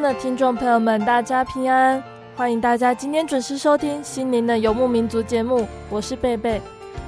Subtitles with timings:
[0.00, 2.02] 的听众朋友们，大家平安！
[2.36, 6.60] 欢迎大家今天准时收听《心灵的游牧民族》节目，我是贝贝。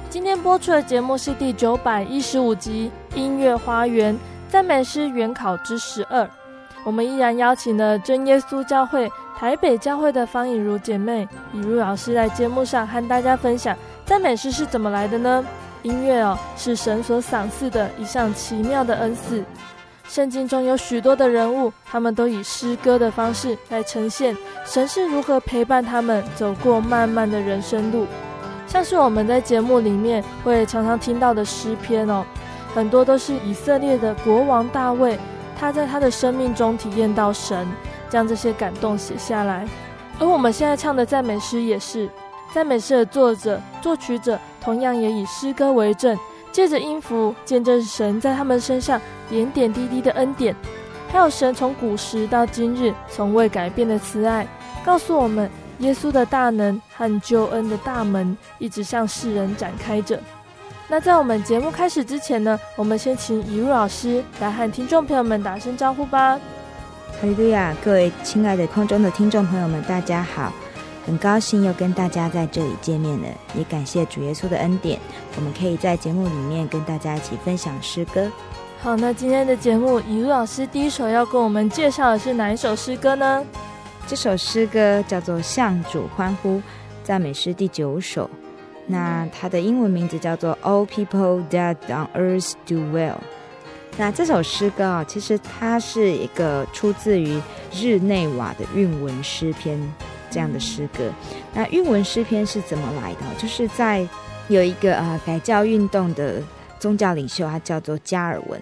[0.09, 6.23] 今天播出的节目是第九百一十五集《音乐花园赞美诗原考之十二》。
[6.83, 15.45] 我们依然邀请了真耶稣教会台北教会的方以如姐妹、以如老师在节目上和大家分享赞美诗是怎么来的呢？
[15.83, 19.43] 音乐哦，是神所赏赐的一项奇妙的恩赐。
[20.09, 28.07] 圣经中有许多的人物，他们都以诗歌的方式来呈现神是如何陪伴他们走过漫漫的人生路。
[28.65, 32.25] 像是我们在节目里面会常常听到的诗篇哦，
[32.73, 35.19] 很多都是以色列的国王大卫，
[35.59, 37.67] 他在他的生命中体验到神，
[38.09, 39.67] 将这些感动写下来。
[40.19, 42.09] 而我们现在唱的赞美诗也是，
[42.51, 46.17] 赞美诗的作者、作曲者同样也以诗歌为证。
[46.51, 48.99] 借着音符见证神在他们身上
[49.29, 50.55] 点点滴滴的恩典，
[51.11, 54.47] 还有神从古时到今日从未改变的慈爱，
[54.83, 55.49] 告诉我们
[55.79, 60.19] 耶稣的大能和救恩的大门一直向世人展开着。
[60.87, 66.39] 那在我们节目开始之前呢，我们先请以如老师来和听众朋友们打声招呼吧。
[67.21, 70.51] 哈利路亚，各位亲爱的空中的听众朋友们，大家好。
[71.05, 74.99] 很高兴又跟大家在这里见面了，也感谢主耶稣的恩典，
[75.35, 78.31] 我们可以在节目里面跟大家一起分享诗歌。
[78.81, 83.43] 好，那今天的节目，雨露老师第一首要跟我们介绍的是哪一首诗歌呢？
[84.07, 86.57] 这首诗歌叫做《向主欢呼》，
[87.03, 88.29] 赞美诗第九首。
[88.87, 93.11] 那它的英文名字叫做《All People That On Earth Do Well》。
[93.97, 97.39] 那这首诗歌啊，其实它是一个出自于
[97.73, 99.77] 日内瓦的韵文诗篇。
[100.29, 101.11] 这样的诗歌，
[101.53, 103.19] 那韵文诗篇是怎么来的？
[103.37, 104.07] 就是在
[104.47, 106.41] 有一个呃改教运动的
[106.79, 108.61] 宗教领袖，他叫做加尔文。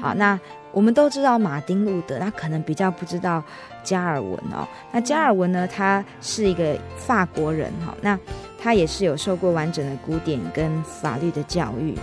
[0.00, 0.38] 好，那
[0.70, 3.42] 我们都知道马丁路德，那可能比较不知道
[3.82, 4.68] 加尔文哦。
[4.92, 8.18] 那加尔文呢，他是一个法国人哈，那
[8.60, 11.96] 他也是有受过完整的古典跟法律的教育。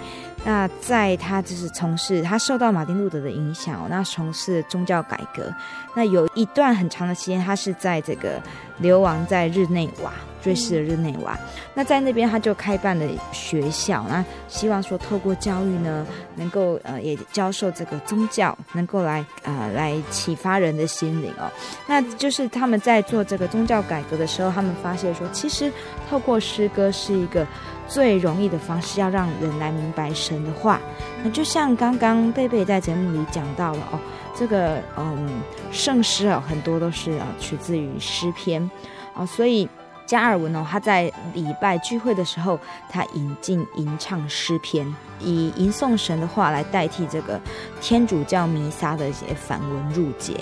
[0.45, 5.51] 那在他就是从事，他受到马丁路德的影响，那从事宗教改革。
[5.95, 8.39] 那有一段很长的时间，他是在这个
[8.77, 10.13] 流亡在日内瓦，
[10.43, 11.35] 瑞士的日内瓦。
[11.73, 16.05] 那在那边他就开办了学校，那希望说透过教育呢，
[16.35, 21.49] 能够呃也教授这个宗教，能够来呃来启发人的心灵哦。
[21.87, 25.71] 那就是他们在做这个宗教改革的时候，他们发现说，其实
[26.07, 27.47] 透过诗歌是一个。
[27.87, 30.79] 最容易的方式，要让人来明白神的话。
[31.23, 33.99] 那就像刚刚贝贝在节目里讲到了哦，
[34.35, 35.29] 这个嗯
[35.71, 38.69] 圣诗哦，很多都是啊取自于诗篇
[39.13, 39.67] 哦，所以
[40.05, 42.59] 加尔文哦，他在礼拜聚会的时候，
[42.89, 44.85] 他引进吟唱诗篇，
[45.19, 47.39] 以吟诵神的话来代替这个
[47.81, 50.33] 天主教弥撒的一些繁文入节。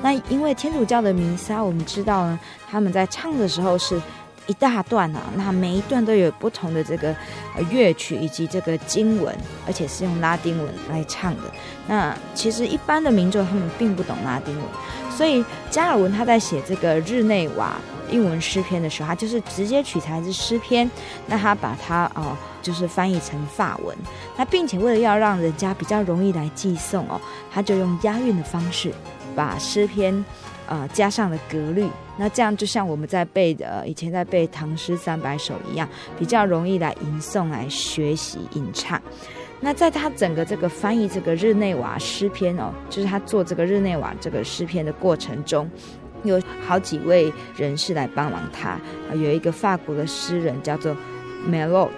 [0.00, 2.38] 那因为天主教的弥撒，我们知道呢，
[2.70, 4.00] 他们在唱的时候是。
[4.46, 7.14] 一大段啊，那每一段都有不同的这个
[7.70, 11.42] 乐曲以及这个经文，而且是用拉丁文来唱的。
[11.86, 14.64] 那其实一般的民众他们并不懂拉丁文，
[15.10, 17.76] 所以加尔文他在写这个日内瓦
[18.10, 20.90] 英文诗篇的时候，他就是直接取材自诗篇，
[21.26, 23.96] 那他把它哦就是翻译成法文，
[24.36, 27.20] 那并且为了要让人家比较容易来记诵哦，
[27.52, 28.92] 他就用押韵的方式
[29.36, 30.24] 把诗篇。
[30.66, 31.88] 呃加上了格律，
[32.20, 35.88] 那这样就像我们在背的以前在背唐诗三百首一样，
[36.18, 39.00] 比较容易来吟诵、来学习吟唱。
[39.58, 45.66] 那在他整个这个翻译这个日内瓦诗篇哦，就是他做这个日内瓦这个诗篇的过程中，
[46.22, 48.78] 有好几位人士来帮忙他。
[49.14, 50.94] 有一个法国的诗人叫做
[51.48, 51.88] Melot，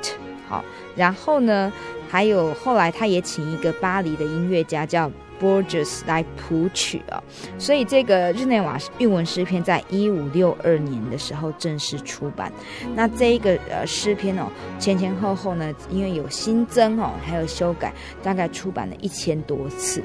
[0.49, 0.65] 好，
[0.95, 1.73] 然后呢，
[2.09, 5.11] 还有后来他也请一个巴黎的音乐家叫
[5.43, 7.23] Borges 来谱曲哦。
[7.59, 12.53] 所以这个日内瓦韵文诗篇在一五六二年的时候正式出版。
[12.95, 14.47] 那这一个呃诗篇哦，
[14.79, 17.93] 前前后后呢，因为有新增哦，还有修改，
[18.23, 20.03] 大概出版了一千多次。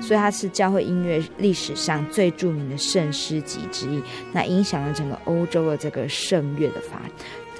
[0.00, 4.00] 所以它是教会音乐历史上最著名的圣诗集之一，
[4.32, 7.10] 那影响了整个欧洲的这个圣乐的发展。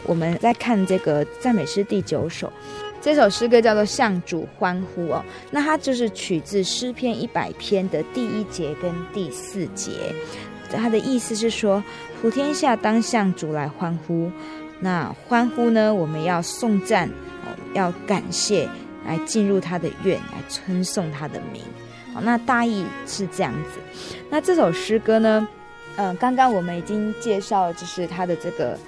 [0.04, 2.52] 我们在看这个赞美诗第九首，
[3.00, 10.12] 这首诗歌叫做《向主欢呼》哦，那它就是取自诗篇一百篇的第一节跟第四节，
[10.71, 11.83] 它的意思是说，
[12.21, 14.31] 普天下当向主来欢呼。
[14.81, 17.09] 那欢呼呢，我们要颂赞，
[17.73, 18.69] 要感谢，
[19.06, 21.62] 来进入他的院，来称颂他的名。
[22.12, 23.81] 好那大意是这样子。
[24.29, 25.49] 那这首诗歌呢，
[25.97, 28.79] 嗯、呃，刚刚我们已经介绍，就是他的这个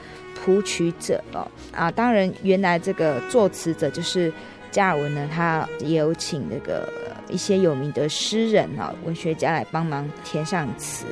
[0.44, 1.90] 谱曲者哦啊。
[1.90, 4.32] 当然，原来这个作词者就是
[4.70, 6.88] 加尔文呢，他也有请那个
[7.28, 11.04] 一些有名的诗人啊、文学家来帮忙填上词。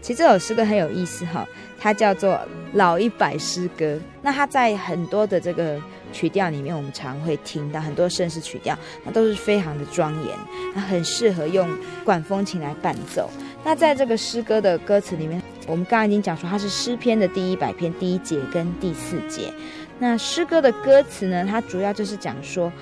[0.00, 1.44] 其实这首诗歌很有意思哈，
[1.80, 2.38] 它叫做
[2.74, 3.98] 老一百诗歌。
[4.22, 5.80] 那它在很多的这个
[6.12, 10.38] 曲调里面，我们常会听到很多圣诗曲调，那都是非常的庄严，
[10.76, 11.68] 那很适合用
[12.04, 13.28] 管风琴来伴奏。
[13.64, 19.52] 那在这个诗歌的歌词里面，我们刚刚已经讲说它是诗篇的第一百篇第一节跟第四节。
[19.98, 22.72] 那诗歌的歌词呢，它主要就是讲说，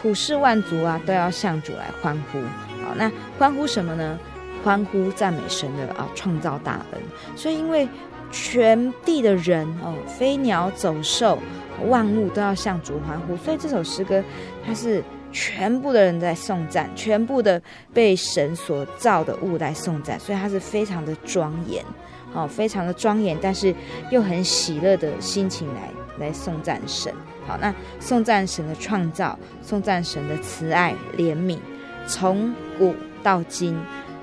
[0.00, 2.40] 普世万族啊都要向主来欢呼。
[2.84, 4.18] 好，那欢呼什么呢？
[4.62, 7.00] 欢呼赞美神的啊创造大恩，
[7.36, 7.86] 所以因为
[8.30, 11.38] 全地的人哦，飞鸟走兽
[11.86, 14.24] 万物都要向主欢呼，所以这首诗歌
[14.66, 17.60] 它是全部的人在颂赞，全部的
[17.92, 21.84] 被神所造的物来颂赞，所以它是非常的庄严
[22.34, 23.74] 哦，非常的庄严，但是
[24.10, 27.12] 又很喜乐的心情来来颂赞神。
[27.46, 31.58] 好，那颂赞神的创造，颂赞神的慈爱怜悯，
[32.06, 33.78] 从古到今。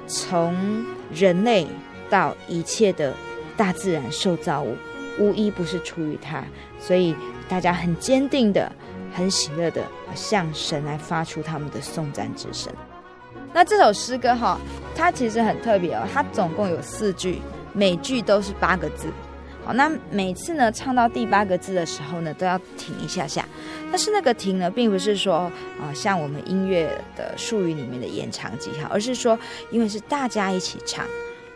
[0.08, 1.66] 从人类
[2.10, 3.14] 到一切的
[3.56, 4.76] 大自然受造物，
[5.18, 6.44] 无一不是出于他，
[6.78, 7.16] 所以
[7.48, 8.70] 大家很坚定的、
[9.14, 9.82] 很喜乐的
[10.14, 12.74] 向神来发出他们的颂赞之声。
[13.54, 14.60] 那这首诗歌哈，
[14.98, 17.42] 它其实很特别哦，它总共有四句，
[17.74, 19.08] 每句都是八个字。
[19.64, 23.46] 好，那每次呢唱到第八个字的时候呢，都要停一下下。
[23.92, 29.38] 但是那个停呢，并不是说啊、像我们音乐的术语里面的延长记号，而是说，
[29.70, 31.06] 因为是大家一起唱，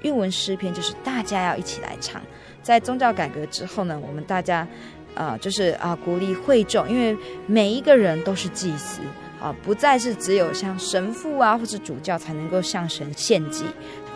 [0.03, 2.21] 韵文诗篇就是大家要一起来唱。
[2.61, 4.67] 在宗教改革之后呢，我们大家
[5.15, 7.17] 呃，就是啊、鼓励会众，因为
[7.47, 8.99] 每一个人都是祭司
[9.41, 13.65] 啊、不再是只有像神父啊或者主教才能够向神献祭。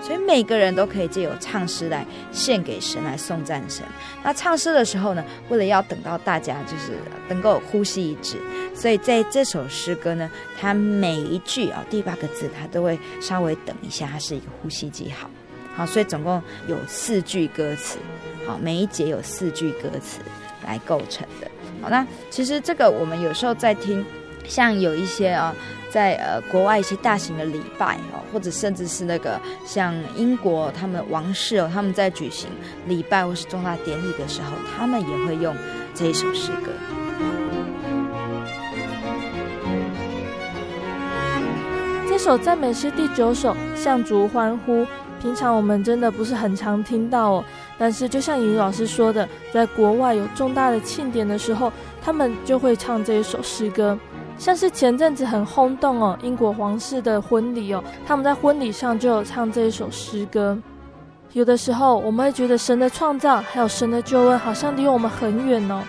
[0.01, 3.85] 所以每个人都可以借由唱诗来献给神，来颂赞神。
[4.23, 6.93] 那唱诗的时候呢，为了要等到大家就是
[7.27, 8.37] 能够呼吸一致，
[8.73, 10.29] 所以在这首诗歌呢，
[10.59, 15.29] 它每一句啊、第八个字，它都会稍微等一下，它是一个呼吸记号。
[15.75, 17.99] 好，所以总共有四句歌词，
[18.47, 20.19] 好，每一节有四句歌词
[20.65, 21.47] 来构成的。
[21.81, 24.03] 好，那其实这个我们有时候在听，
[24.47, 25.53] 像有一些啊。
[25.89, 32.49] 在呃国外一些大型的礼拜哦，或者甚至是那个像英国他们王室哦，他们在举行
[32.87, 35.55] 礼拜或是重大典礼的时候，他们也会用
[35.93, 36.71] 这一首诗歌。
[42.07, 44.81] 这首赞美诗第九首《向主欢呼》，
[45.21, 47.45] 平常我们真的不是很常听到哦。
[47.77, 53.97] 但是就像尹老师说的，在国外有重大的庆典的时候，他们就会唱这一首诗歌。
[54.39, 60.57] 像是前阵子很轰动哦，英国皇室的婚礼哦，他们在婚礼上就有唱这一首诗歌。
[61.33, 65.83] 有的时候我们会觉得神的创造还有神的救恩好像离我们很远哦，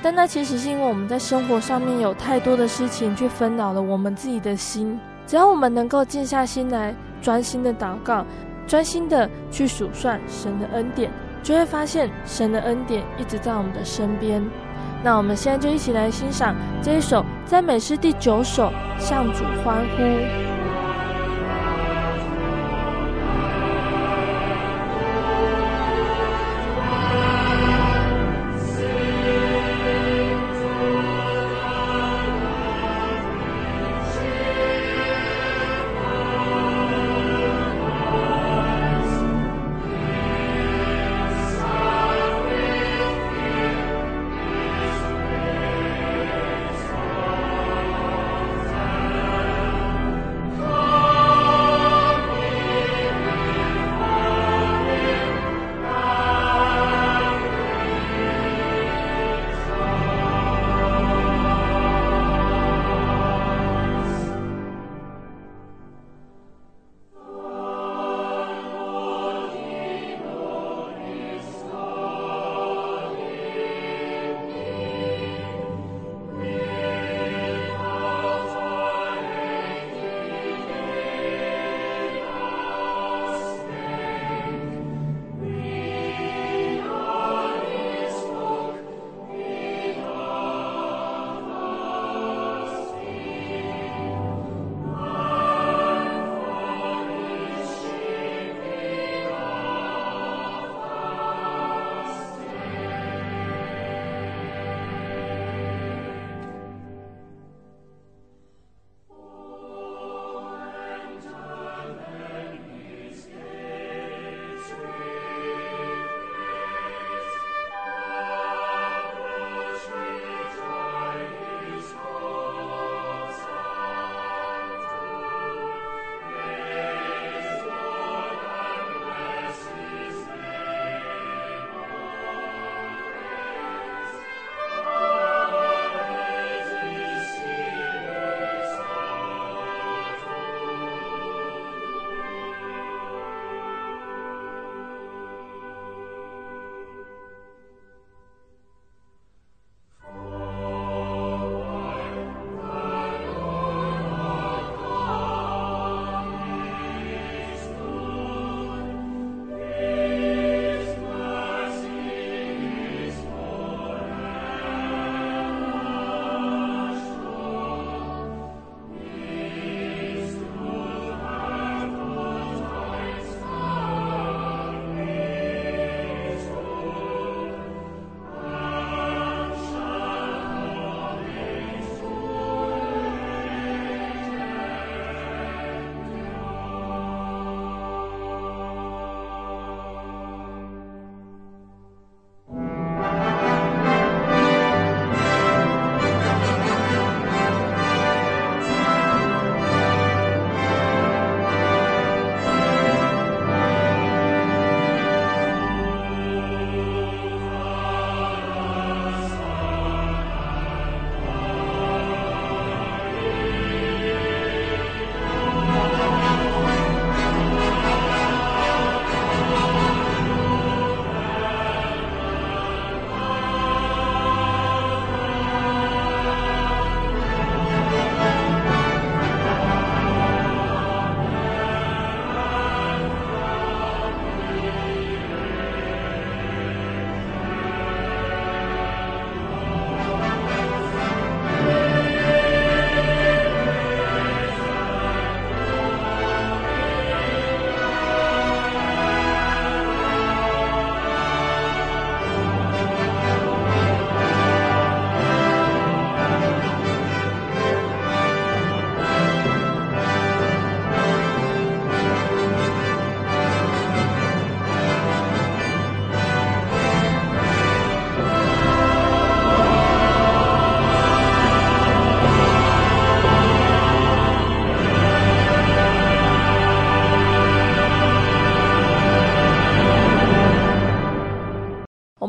[0.00, 4.98] 但那其实是因为我们在生活上面有太多的事情去纷扰了我们自己的心。
[5.26, 8.24] 只要我们能够静下心来，专心的祷告，
[8.68, 11.10] 专心的去数算神的恩典，
[11.42, 14.40] 就会发现神的恩典一直在我们的身边。
[15.02, 20.55] 那我们现在就一起来欣赏这一首赞美诗第九首，向主欢呼。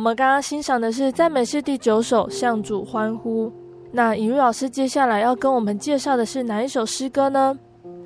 [0.07, 3.47] 们刚刚欣赏的是赞美诗第九首《向主欢呼》。
[3.91, 7.59] 那以瑞老师接下来要跟我们介绍的是哪一首诗歌呢？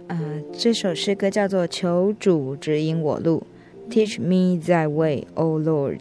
[0.07, 0.17] 呃，
[0.51, 3.43] 这首诗歌叫做《求主指引我路》
[3.93, 5.99] ，Teach me Thy way, O Lord。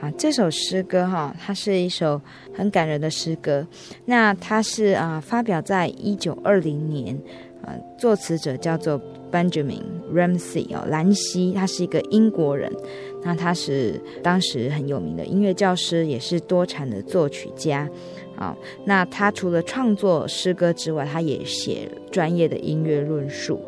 [0.00, 2.20] 啊，这首诗歌哈，它是一首
[2.54, 3.66] 很感人的诗歌。
[4.04, 7.18] 那它是啊，发表在一九二零年，
[7.64, 9.00] 啊，作词者叫做
[9.32, 9.82] Benjamin
[10.12, 12.72] Ramsey 哦，兰西，他是一个英国人。
[13.22, 17.88] 那他是当时很有名的音乐教师，也是多产的作曲家。
[18.36, 23.60] 啊，那他除了创作诗歌之外，他也写专业的音乐论述。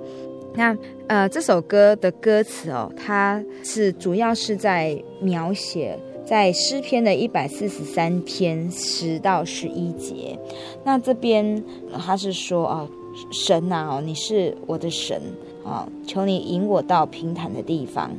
[0.55, 5.99] 那呃，这首歌的歌词哦，它是主要是在描写。
[6.25, 10.39] 在诗篇的一百四十三篇十到十一节，
[10.83, 12.89] 那这边他是说啊，
[13.31, 15.21] 神呐，你是我的神
[15.63, 18.11] 啊，求你引我到平坦的地方。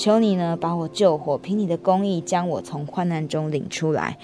[0.00, 4.16] 求你呢，把我救活，凭你的公义将我从患难中领出来。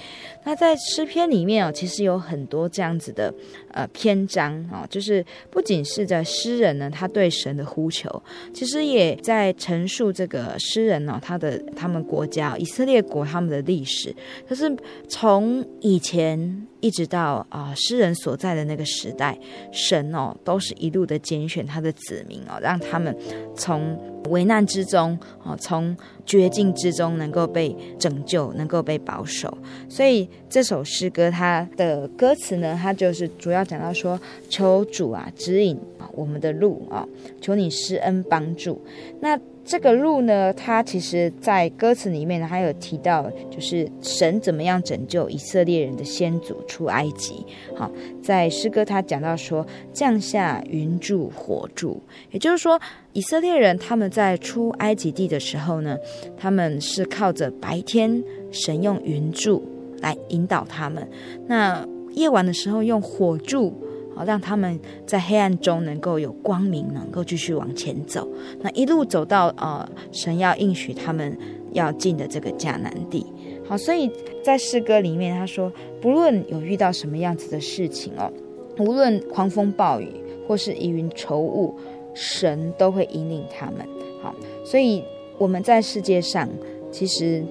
[0.43, 3.35] 那在诗篇里面哦，其实有很多这样子的
[3.77, 8.11] 呃篇章啊，就是不仅是在诗人呢，他对神的呼求，
[8.55, 14.15] 其实也在陈述这个诗人呢，他的他们国家以色列国他们的历史，
[14.49, 14.75] 就是
[15.07, 16.67] 从以前。
[16.81, 19.37] 一直到啊，诗人所在的那个时代，
[19.73, 23.17] 神哦，都是一路的拣选他的子民哦，让他们
[23.57, 29.53] 从危难之中哦，从绝境之中能够被拯救，能够被保守。
[29.89, 35.79] 所以这首诗歌它的歌词呢，它就是主要讲到说，求主啊指引
[36.15, 37.07] 我们的路啊，
[37.43, 38.81] 求你施恩帮助。
[39.21, 47.45] 那这个路呢，它其实，在歌词里面呢，还有提到，就是神怎么样拯救以色列人的先祖出埃及。
[47.77, 52.81] 好，在诗歌他讲到说，降下云柱火柱，也就是说，
[53.13, 55.99] 以色列人他们在出埃及地的时候呢，
[56.35, 59.63] 他们是靠着白天神用云柱
[60.07, 61.09] 来引导他们，
[61.47, 63.73] 那夜晚的时候用火柱。
[64.15, 68.27] 好，让他们在黑暗中能够有光明，能够继续往前走。
[68.63, 71.37] 那一路走到呃，神要应许他们
[71.73, 73.27] 要进的这个迦南地。
[73.69, 74.11] 好，所以
[74.43, 75.71] 在诗歌里面他说，
[76.01, 78.33] 不论有遇到什么样子的事情哦，
[78.79, 80.09] 无论狂风暴雨
[80.49, 81.75] 或是疑云愁雾，
[82.15, 83.87] 神都会引领他们。
[84.23, 84.35] 好，
[84.65, 85.05] 所以
[85.37, 86.49] 我们在世界上
[86.91, 87.45] 其实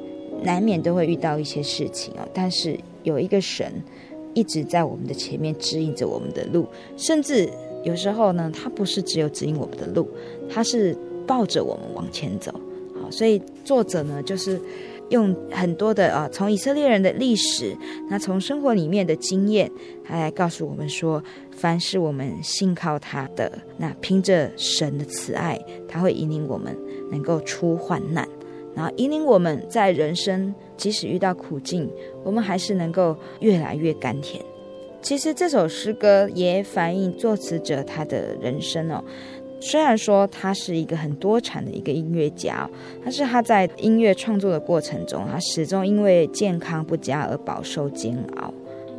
[0.46, 3.74] 难免都会遇到一些事情哦，但是有一个神。
[4.38, 7.50] 一直在我们的前面指引着我们的路，甚至
[7.86, 10.10] 有时候呢，他不是只有指引我们的路，
[10.50, 10.94] 他是
[11.26, 12.52] 抱着我们往前走。
[13.02, 14.60] 好，所以作者呢，就是
[15.08, 17.74] 用很多的啊，从以色列人的历史，
[18.10, 19.72] 那从生活里面的经验，
[20.04, 26.78] 他来告诉我们说，凡是我们信靠他的，那凭着神的慈爱，他会引领我们
[27.10, 28.28] 能够出患难。
[28.76, 31.90] 然后引领我们在人生，即使遇到苦境，
[32.24, 34.44] 我们还是能够越来越甘甜。
[35.02, 39.04] 其实这首诗歌也反映作词者他的人生哦。
[39.62, 42.70] 虽然说他是一个很多产的一个音乐家，
[43.02, 48.54] 但是他在音乐创作的过程中，他始终因为健康不佳而饱受煎熬。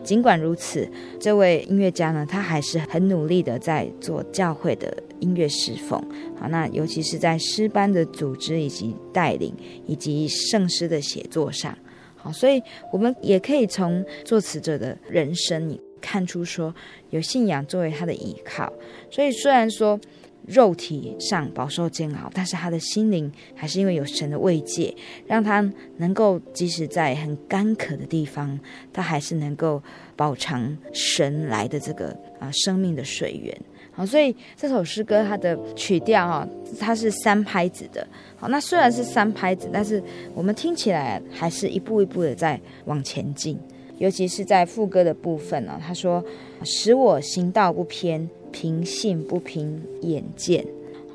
[0.07, 0.89] 尽管如此，
[1.21, 5.03] 这位音乐家呢，他还是很努力的在做教会的。
[5.21, 5.99] 音乐侍奉，
[6.39, 9.51] 好，那尤其是在诗班的组织以及带领，
[9.87, 11.75] 以及圣诗的写作上，
[12.17, 16.75] 好，所以我们也可以从作词者的人生里看出说，
[17.09, 18.71] 有信仰作为他的依靠。
[19.11, 19.99] 所以虽然说
[20.47, 24.95] 肉体上饱受煎熬，但是他的心灵还是因为有神的慰藉，
[25.27, 28.59] 让他能够即使在很干渴的地方，
[28.93, 29.83] 他还是能够
[30.15, 33.57] 饱尝神来的这个啊生命的水源。
[33.93, 38.07] 好，所以这首诗歌它的曲调哈，它是三拍子的。
[38.37, 40.03] 好，那虽然是三拍子，但是
[40.35, 43.59] 我们听起来还是一步一步的在往前进。
[43.99, 46.23] 尤其是在副歌的部分呢，他说
[46.63, 50.65] ：“使我行道不偏，凭信不凭眼见。”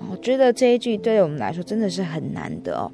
[0.10, 2.92] 我觉得这一句对我们来说真的是很难的哦。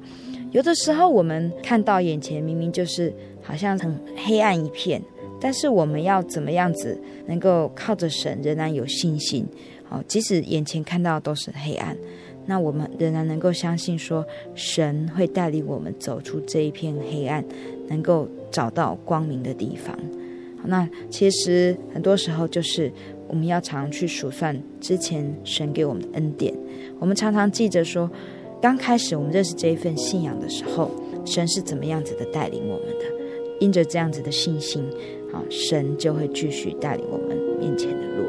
[0.50, 5.02] 有的时候我们看到眼前明明就是好像很黑暗一片，
[5.40, 9.46] 但是我们要怎么样子能够靠着神，仍然有信心？
[9.88, 11.96] 哦，即使眼前看到都是黑暗，
[12.44, 14.22] 那我们仍然能够相信说，
[14.54, 17.42] 神会带领我们走出这一片黑暗，
[17.88, 19.98] 能够找到光明的地方。
[20.64, 22.92] 那其实很多时候就是
[23.28, 26.52] 我们要常去数算之前神给我们的恩典。
[26.98, 28.10] 我们常常记着说，
[28.60, 30.90] 刚开始我们认识这一份信仰的时候，
[31.24, 33.04] 神是怎么样子的带领我们的。
[33.60, 34.84] 因着这样子的信心，
[35.32, 38.24] 好，神就会继续带领我们面前的路。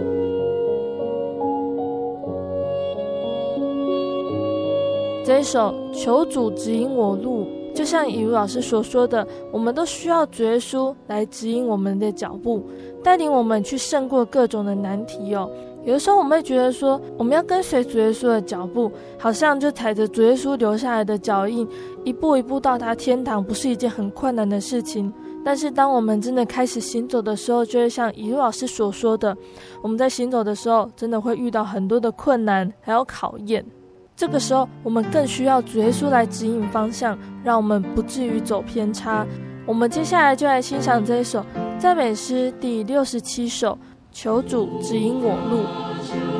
[5.24, 12.68] 这一首求主指引我路，就像以如老师所说的，我们都需要主耶稣来指引我们的脚步，
[13.04, 15.50] 带领我们去胜过各种的难题哦。
[15.86, 21.68] 有的时候我们会觉得说，我们要跟随主耶稣的脚步，好像就踩着主耶稣留下来的脚印，
[22.04, 25.12] 一步一步到达天堂，不是一件很困难的事情。
[25.44, 29.36] 但是当我们真的开始行走的时候，就会像一路老师所说的，
[29.82, 33.66] 我们在行走的时候，真的会遇到很多的困难，还有考验。
[34.18, 39.26] 这个时候，我们更需要主耶稣来指引方向，让我们不至于走偏差。
[39.70, 41.46] 我们接下来就来欣赏这一首
[41.78, 43.78] 赞美诗第六十七首。
[44.12, 45.64] 求主指引我路。
[46.02, 46.40] 上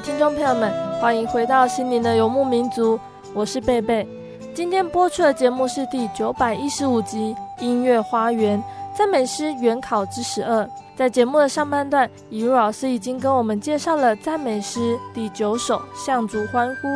[0.00, 2.98] 听众朋友们，欢迎回到心灵的游牧民族，
[3.32, 4.06] 我是贝贝。
[4.52, 8.62] 今天播出的节目是第九百一十五集《音乐花园
[8.96, 10.62] 赞美诗原考之十二》。
[10.96, 16.88] 在节目的上半段，以如老师已经跟我们介绍了赞美诗第九首《向主欢呼》，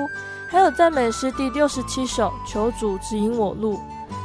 [0.48, 3.74] 还有赞美诗第六十七首《求主指引我路》。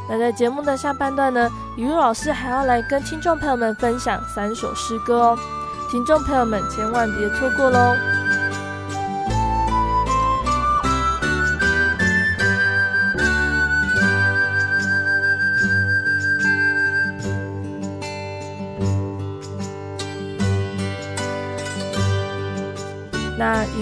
[0.09, 5.39] 那在节目的下半段呢，以如老师还要来跟听众朋友们分享三首诗歌哦，
[5.91, 8.22] 听众朋友们千万别错过喽。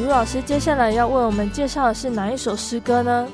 [0.01, 3.27] 以如老师接下来要为我们介绍的是哪一首诗歌呢？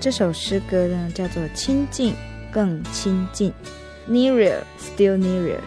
[0.00, 2.14] 这首诗歌呢，叫做《亲近
[2.50, 3.52] 更亲近》
[4.10, 5.58] ，Nearer, Still Nearer。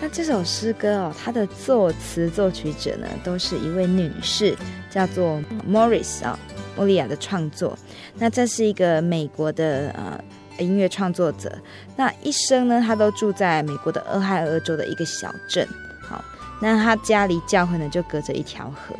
[0.00, 4.56] 那这首诗歌哦，它的作词作曲者呢，都是一位女士，
[4.90, 6.38] 叫做 Morris 啊、哦，
[6.74, 7.78] 莫利亚的创作。
[8.16, 10.20] 那这是一个美国的呃
[10.58, 11.56] 音乐创作者，
[11.94, 15.64] 那一生呢，他都住在美国的俄亥俄州的一个小镇。
[16.00, 16.20] 好，
[16.60, 18.96] 那他家离教会呢，就隔着一条河。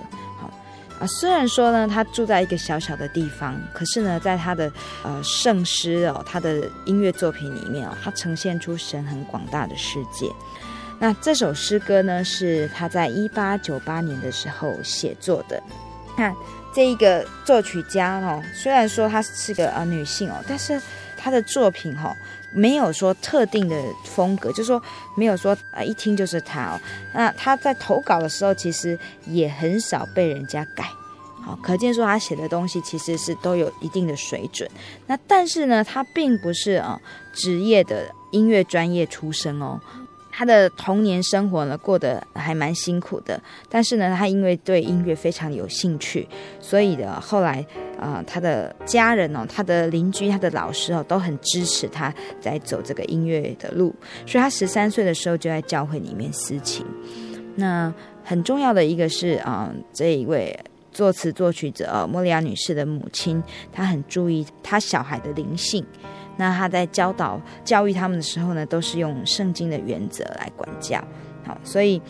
[1.03, 4.71] 啊，虽然说呢，他住在一个小小的地方，可是呢，在他的
[5.03, 10.31] 呃圣诗哦，他的音乐作品里面哦，他呈现出神很广大的世界。
[11.01, 15.61] 那这首诗歌呢，是他在一八九八年的时候写作的。
[16.17, 16.33] 看
[16.73, 20.81] 这一个作曲家哦，虽然说她是个呃女性哦，但是
[21.17, 22.15] 她的作品、哦，
[22.55, 24.83] 没有说特定的风格，就是说
[25.17, 26.81] 没有说啊一听就是他哦。
[27.15, 30.85] 那他在投稿的时候，其实也很少被人家改。
[31.45, 34.71] 好，可见说他写的东西其实是都有一定的水准。
[35.09, 37.01] 那但是呢，他并不是啊
[37.33, 39.81] 职业的音乐专业出身哦。
[40.33, 46.27] 他的童年生活呢过得还蛮辛苦的，但是呢，他因为对音乐非常有兴趣，
[46.59, 47.65] 所以的后来、
[48.01, 53.95] 呃，他的家人哦，他的邻居、他的老师哦，都很支持他在走这个音乐的路。
[54.27, 56.85] 所以他十三岁的时候就在教会里面私琴。
[57.57, 57.93] 那
[58.25, 60.59] 很重要的一个是啊、这一位。
[60.95, 63.43] 作词作曲者，莫利亚女士的母亲，
[63.73, 65.83] 她很注意她小孩的灵性。
[66.37, 71.03] 那他在教导教育他们的时候呢，都是用圣经的原则来管教。
[71.45, 72.01] 好，所以，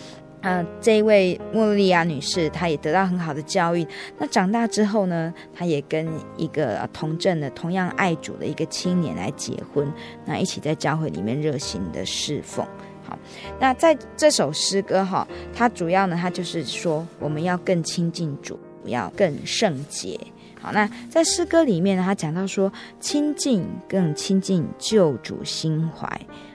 [0.40, 3.86] 呃，这一位莫利亚女士，她也得到很好的教育。
[4.18, 9.90] 那长大之后呢，她也跟一个同镇的同样爱主的一个青年来结婚，
[10.24, 12.66] 那一起在教会里面热心的侍奉。
[13.04, 13.18] 好，
[13.58, 18.58] 那在这首诗歌哈，它主要呢，它就是说我们要更亲近主。
[18.86, 20.18] 要更圣洁。
[20.62, 26.08] 好，那在诗歌里面呢，他讲到说，亲近更亲近救主心怀。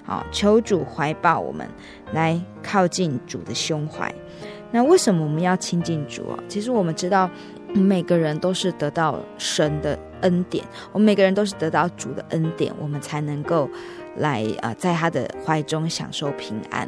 [0.06, 1.68] 好，求主怀抱我们，
[2.14, 4.10] 来靠近主的胸怀。
[4.72, 6.40] 那为什么我们要亲近主啊？
[6.48, 7.30] 其实我们知道，
[7.74, 13.70] 每个人都是得到神的恩典，我们每个人都是得到主的恩典，我们才能够
[14.16, 16.88] 来啊，在他的怀中享受平安。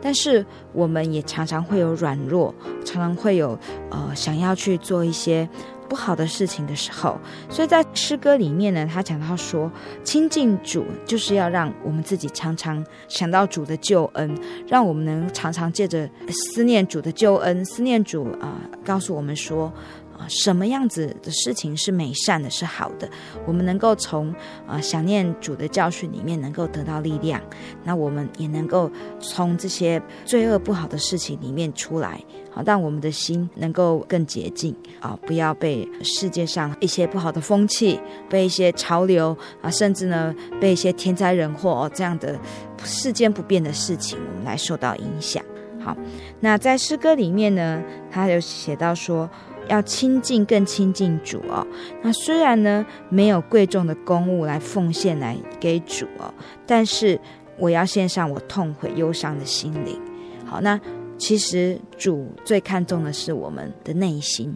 [0.00, 3.58] 但是我们也常常会有软弱，常常会有
[3.90, 5.48] 呃想要去做一些
[5.88, 7.18] 不好的事情的时候，
[7.48, 9.70] 所以在诗歌里面呢，他讲到说，
[10.02, 19.72] 亲近主就是要让我们自己常常想到主的救恩，让我们能常常借着思念主的救恩，思念主啊、告诉我们说。
[20.18, 23.08] 啊，什么样子的事情是美善的，是好的？
[23.46, 24.32] 我们能够从
[24.66, 27.40] 啊想念主的教训里面能够得到力量，
[27.82, 35.18] 那我们也能够从这些罪恶不好的事情里面出来，好让我们的心能够更洁净啊！
[35.26, 42.38] 不要被世界上一些不好的风气，被一些潮流啊，甚至呢被一些天灾人祸哦这样的
[42.84, 45.44] 世间不变的事情，我们来受到影响。
[45.80, 45.96] 好，
[46.40, 49.28] 那在诗歌里面呢，他有写到说。
[49.68, 51.66] 要亲近，更亲近主哦。
[52.02, 56.32] 那虽然呢，没有贵重的公物来奉献来给主哦，
[56.66, 57.18] 但是
[57.58, 60.00] 我要献上我痛悔忧伤的心灵。
[60.44, 60.78] 好，那
[61.16, 64.54] 其实主最看重的是我们的内心。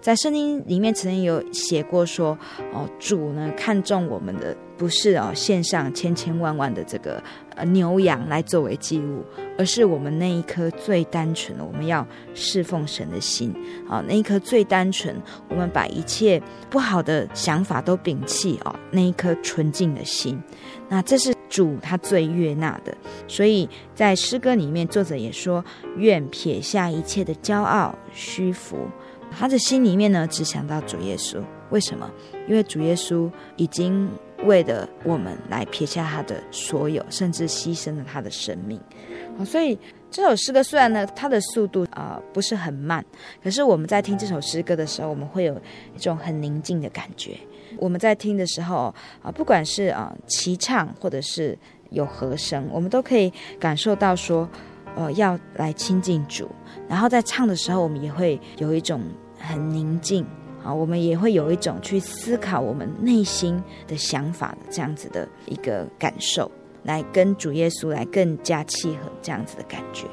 [0.00, 2.36] 在圣经里面曾经有写过说，
[2.72, 7.22] 哦，主呢看重我们的不是哦献上千千万万的这个
[7.56, 9.24] 呃牛羊来作为祭物，
[9.58, 13.54] 而是我们那一颗最单纯的，我们要侍奉神的心。
[13.88, 15.14] 啊，那一颗最单纯，
[15.48, 20.40] 我们把一切不好的想法都摒弃哦，那一颗纯净的心，
[20.88, 22.96] 那这是主他最悦纳的。
[23.28, 25.64] 所以在诗歌里面，作者也说，
[25.96, 28.76] 愿撇下一切的骄傲虚浮。
[29.34, 31.38] 他的心里面呢，只想到主耶稣。
[31.70, 32.10] 为什么？
[32.46, 34.06] 因为主耶稣已经
[34.44, 38.80] 为了我们来撇下他的所有，甚至牺牲了他的生命。
[39.38, 39.78] 好，所以
[40.10, 43.04] 这首诗歌虽然呢，它的速度啊、不是很慢，
[43.42, 45.60] 可是我们在听这首诗歌的时候，我们会有
[45.96, 47.36] 一种很宁静的感觉。
[47.78, 51.58] 我们在听的时候啊、不管是啊齐唱或者是
[51.90, 54.48] 有和声，我们都可以感受到说，
[54.96, 56.50] 呃，要来亲近主。
[56.88, 59.00] 然后在唱的时候，我们也会有一种。
[59.44, 60.24] 很宁静
[60.64, 66.50] 啊，我们也会有一种去思考我们内心的想法的这样子的一个感受，
[66.82, 70.06] 来跟主耶稣来更加契合这样子的感觉。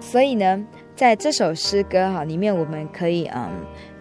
[0.00, 0.64] 所以呢，
[0.96, 3.48] 在这首诗歌哈里面，我们可以嗯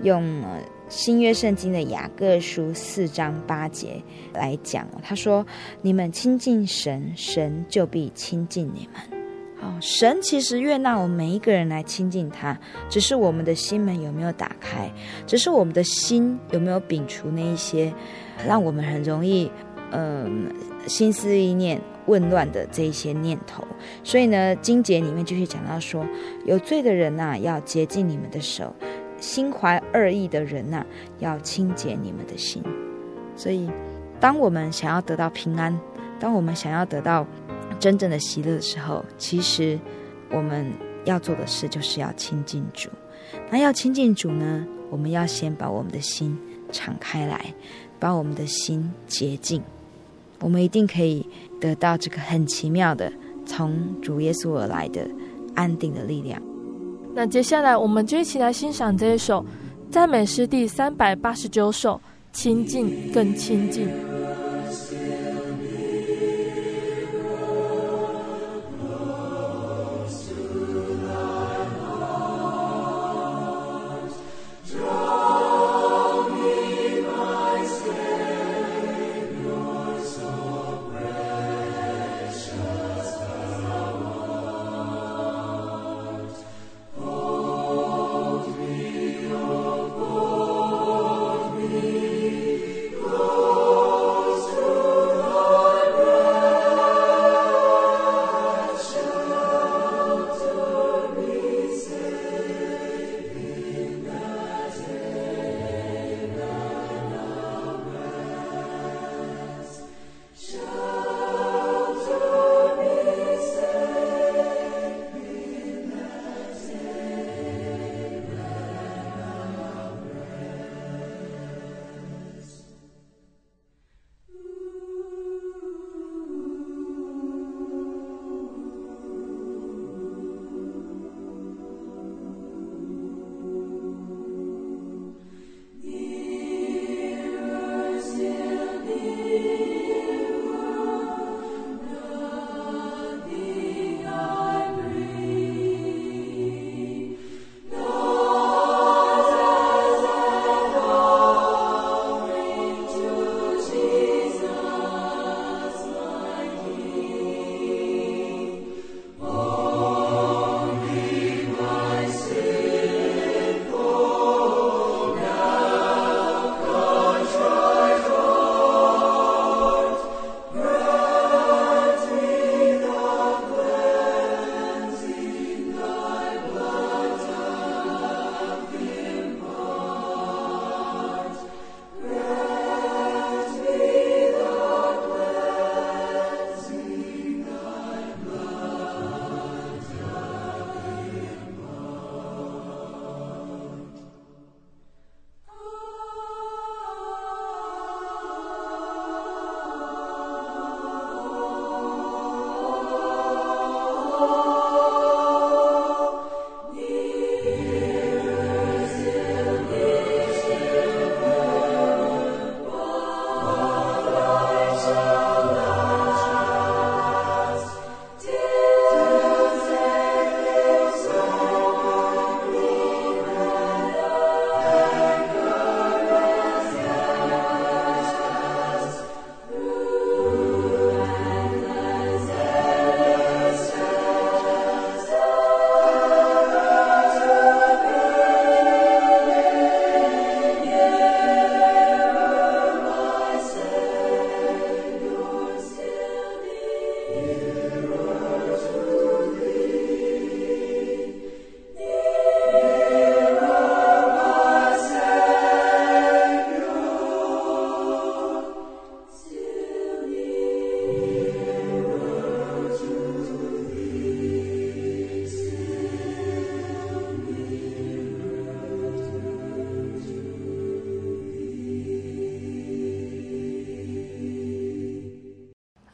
[0.01, 0.43] 用
[0.89, 4.01] 新约圣经的雅各书四章八节
[4.33, 5.45] 来讲，他说
[5.81, 9.20] ：“你们亲近神，神就必亲近你们。”
[9.61, 12.57] 哦，神其实悦纳我们每一个人来亲近他，
[12.89, 14.91] 只是我们的心门有没有打开，
[15.27, 17.93] 只是我们的心有没有摒除那一些
[18.47, 19.51] 让我们很容易，
[19.91, 20.51] 嗯、
[20.87, 23.63] 心思意念紊乱的这一些念头。
[24.03, 26.03] 所以呢，经节里面就是讲到说，
[26.45, 28.73] 有罪的人呐、要洁净你们的手；
[29.19, 30.83] 心怀恶意的人呐、
[31.19, 32.63] 要清洁你们的心。
[33.35, 33.69] 所以，
[34.19, 35.79] 当我们想要得到平安，
[36.19, 37.27] 当我们想要得到。
[37.81, 39.77] 真正的喜乐的时候，其实
[40.29, 40.71] 我们
[41.03, 42.89] 要做的事就是要亲近主。
[43.49, 46.37] 那要亲近主呢，我们要先把我们的心
[46.71, 47.53] 敞开来，
[47.99, 49.61] 把我们的心洁净。
[50.39, 51.27] 我们一定可以
[51.59, 53.11] 得到这个很奇妙的
[53.45, 55.07] 从主耶稣而来的
[55.55, 56.41] 安定的力量。
[57.15, 59.43] 那接下来，我们就一起来欣赏这一首
[59.89, 61.95] 赞美诗第三百八十九首
[62.31, 63.87] 《亲近更亲近》。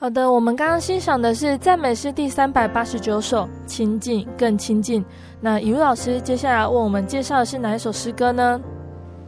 [0.07, 5.01] 好的，我们刚刚欣赏的是赞美诗第三百八十九首《亲近更亲近》。
[5.41, 8.57] 那以如老师接下来为我们介绍的是哪一首诗歌呢？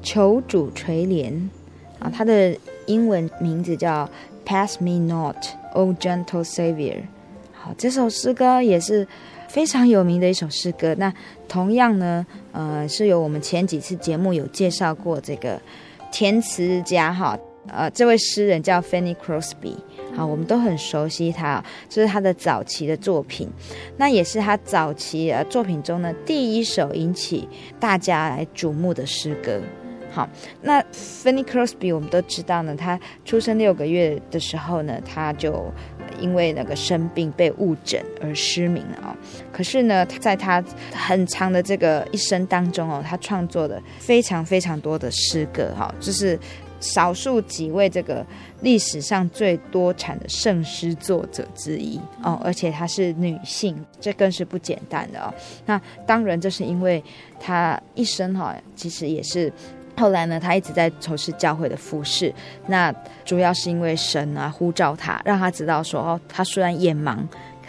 [0.02, 1.34] 求主垂怜
[2.00, 4.10] 啊，它的英文名字叫
[4.46, 5.36] Pass Me Not,
[5.74, 7.02] O Gentle Savior。
[7.52, 9.06] 好，这首诗歌也是
[9.50, 10.96] 非常有名的一首诗歌。
[10.98, 11.14] 那
[11.50, 15.60] 同样呢，呃，是由我们前几次节目有介绍过这个
[16.10, 17.38] 填词家哈，
[17.68, 19.76] 呃，这位诗人叫 Fanny Crosby。
[20.20, 23.48] 好，我们都很熟悉他，这、是他的早期的作品，
[23.96, 27.48] 那也是他早期呃作品中呢第一首引起
[27.80, 29.62] 大家来瞩目的诗歌。
[30.12, 30.28] 好，
[30.62, 35.72] 那 Fanny Crosby 我们都知道呢，他出生六个月的时候呢，他就
[36.20, 39.16] 因为那个生病被误诊而失明了哦。
[39.54, 40.62] 可是呢，在他
[40.92, 46.38] 很长的这个一生当中哦，他创作了非常非常多的诗歌哈，就是
[46.82, 48.26] 少数几位这个
[48.62, 55.34] 历史上最多产的圣诗作者之一哦，而且她是女性，这更是不简单的哦。
[55.66, 57.04] 那当然，这是因为
[57.40, 59.52] 她一生哈，其实也是。
[59.98, 62.34] 后来呢，她一直在从事教会的服饰。
[62.68, 62.90] 那
[63.26, 67.18] 主要是因为神啊呼召她，让她知道说哦，她虽然眼盲，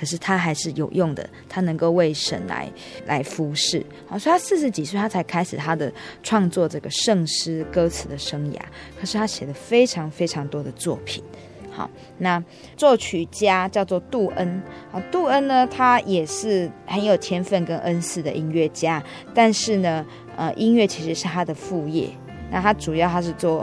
[0.01, 2.73] 可是他还是有用的，他能够为神来
[3.05, 3.85] 来服侍。
[4.07, 5.93] 好，所以他四十几岁，他才开始他的
[6.23, 8.59] 创作这个圣诗歌词的生涯。
[8.99, 11.23] 可是他写了非常非常多的作品。
[11.71, 12.43] 好，那
[12.77, 14.63] 作曲家叫做杜恩。
[14.91, 20.07] 啊，杜恩呢，他也是很有天分跟恩赐的音乐家，但是呢。
[20.37, 22.09] 呃，音乐其实是他的副业，
[22.51, 23.63] 那他主要他是做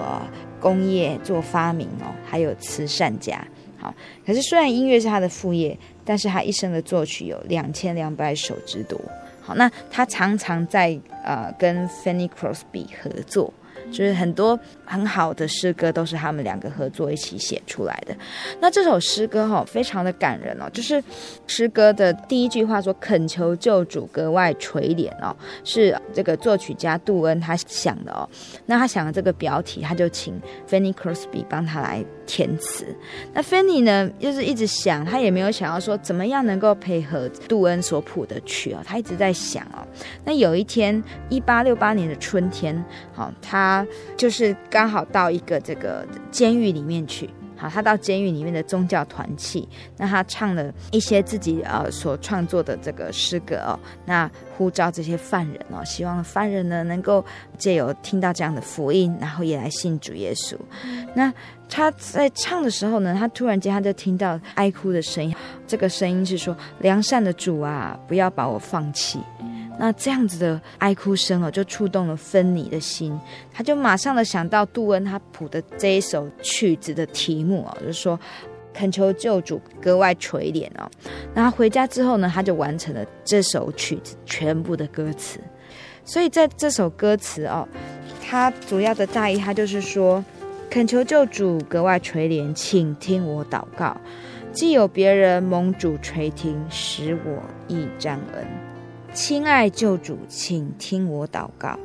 [0.59, 3.43] 工业、做发明哦，还有慈善家。
[3.79, 3.91] 好，
[4.23, 5.75] 可是虽然音乐是他的副业，
[6.07, 8.99] 但是他一生的作曲有两千两百首之多。
[9.41, 13.53] 好，那他常常在呃跟 Fanny Crosby 合作。
[13.89, 18.15] 就是很多很好的诗歌都是他们两个合作一起写出来的。
[18.61, 20.69] 那这首诗歌哈、哦，非常的感人哦。
[20.71, 21.03] 就是
[21.45, 25.35] 诗歌的第一句话说：“恳求救主格外垂怜哦。”
[25.65, 28.27] 是这个作曲家杜恩他想的哦。
[28.65, 32.85] 那他想的这个标题，他就请 Fanny Crosby 帮他来填词。
[33.33, 38.79] 那 Fanny 呢，就是一直想，他也没有想要说怎么样能够配合杜恩所谱的曲哦。
[38.85, 39.85] 他一直在想哦。
[40.23, 42.83] 那有一天，一八六八年的春天，
[43.13, 43.85] 好，他
[44.15, 49.67] 就是刚好到一个这个监狱里面去，好，他到监狱里面的宗教团契，
[49.97, 57.25] 那他唱了一些自己呃所创作的这个诗歌哦，那呼召这些犯人哦，希望犯人呢能够
[57.57, 60.55] 借由听到这样的福音，然后也来信主耶稣。
[61.15, 61.33] 那
[61.67, 69.19] 他在唱的时候呢，他突然间他就听到哀哭的声音，这个声音是说：“良善的主啊，不要把我放弃。”
[69.79, 73.17] 那这样子的哀哭声哦，就触动了芬妮的心，
[73.53, 78.19] 他就马上的想到杜恩他谱的这一首曲子的题目哦，就是说
[78.73, 80.89] 恳求救主格外垂怜哦。
[81.33, 85.39] 那回家之后呢，他就完成了这首曲子全部的歌词。
[86.03, 87.67] 所以在这首歌词哦，
[88.25, 90.23] 它主要的大意，它就是说
[90.69, 93.95] 恳求救主格外垂怜，请听我祷告，
[94.53, 98.66] 既有别人蒙主垂听，使我亦沾恩。
[99.17, 101.75] 亲爱救主，请听我祷告。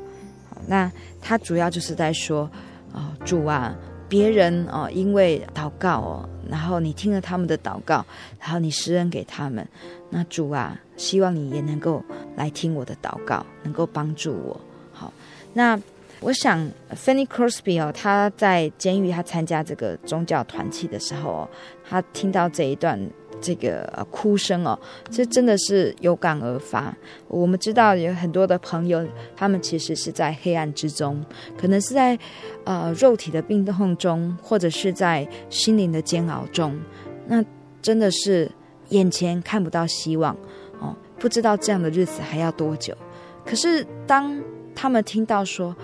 [0.67, 2.49] 那他主要就是在说，
[2.93, 3.75] 哦，主啊，
[4.07, 8.05] 别人哦，因为祷告哦，然后你听了他们的祷告，
[8.39, 9.67] 然后你施恩给他们。
[10.11, 12.05] 那主啊，希望你也能够
[12.37, 14.61] 来听我的祷告，能够帮助我。
[14.93, 15.11] 好，
[15.55, 15.81] 那
[16.21, 21.49] 我想，Fanny Crosby 哦，他在监狱他参加这个宗教团契的时候哦，
[21.89, 23.01] 他听到这一段。
[23.43, 24.79] 这个哭声哦，
[25.11, 26.97] 这真的是有感而发。
[27.27, 29.05] 我们知道有很多的朋友，
[29.37, 31.23] 他们其实是在黑暗之中，
[31.59, 32.17] 可能是在
[32.65, 36.81] 呃肉体的病痛中，或者是在心灵的煎熬中。
[37.27, 37.45] 那
[37.83, 38.51] 真的是
[38.91, 40.35] 眼前看不到希望
[40.81, 42.97] 哦，不知道这样的日子还要多久。
[43.45, 44.41] 可是当
[44.75, 45.75] 他们听到说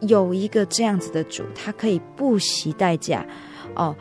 [0.00, 3.26] 有一个这样子的主，他可以不惜代价
[3.74, 3.96] 哦，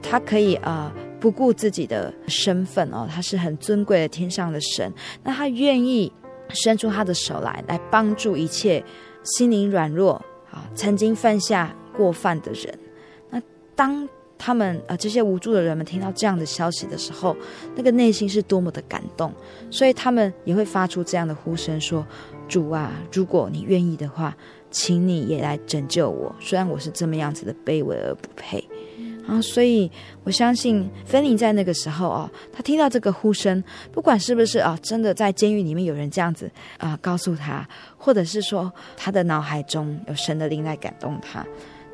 [0.00, 0.54] 他可以。
[0.62, 0.90] 呃
[1.20, 4.90] 不顾自己的身份哦，他是很尊贵的天上的神，
[5.22, 6.10] 那他愿意
[6.48, 8.82] 伸出他的手来，来帮助一切
[9.22, 10.14] 心灵软弱
[10.50, 12.78] 啊，曾经犯下过犯的人。
[13.28, 13.40] 那
[13.76, 14.08] 当
[14.38, 17.36] 他们呃这些无助的人们听到这样的消息的时候，
[17.76, 19.30] 那个内心是多么的感动，
[19.70, 22.06] 所以他们也会发出这样的呼声说
[22.48, 24.34] ：“主啊，如果你愿意的话，
[24.70, 28.66] 请你也来拯救我，虽然我是这么样子的卑微而不配。”
[29.30, 29.88] 啊，所以
[30.24, 33.62] 我相信芬妮在那个时候哦，他听到这个呼声，
[33.92, 37.64] 不管是不是啊，真的在监狱里面有人这样子啊告诉他，
[37.96, 41.46] 或者是说他的脑海中有神的灵来感动他，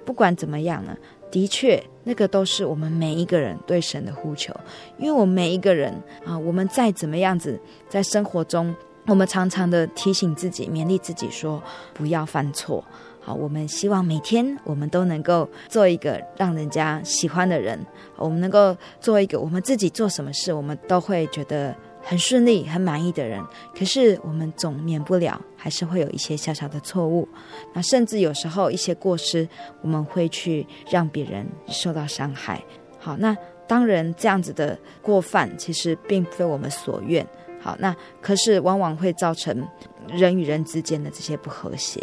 [0.07, 0.97] 不管怎么样呢，
[1.31, 4.55] 的确那个都是我们每一个人对神的呼求，
[4.97, 5.93] 因为我们每一个人
[6.25, 8.75] 啊，我们再怎么样子在生活中，
[9.07, 11.63] 我们常常的提醒自己、勉励自己说
[11.93, 12.83] 不要犯错。
[13.27, 17.77] 好，我们希望每天我们都能够做一个让人家喜欢的人。
[18.17, 23.43] 我们能够做一个我们自己做什么事，我们都会觉得很顺利、很满意的人。
[23.77, 27.29] 可是我们总免不了还是会有一些小小的错误，
[27.75, 29.49] 那甚至有时候一些过失，
[29.83, 32.63] 我们会去让别人受到伤害。
[32.97, 37.27] 好，那当然这样子的过犯其实并非我们所愿。
[37.61, 39.67] 好，那可是往往会造成
[40.07, 42.01] 人与人之间的这些不和谐。